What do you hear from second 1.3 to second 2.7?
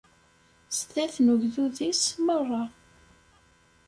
ugdud-is merra.